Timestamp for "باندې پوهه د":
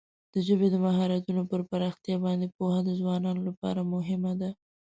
2.25-2.89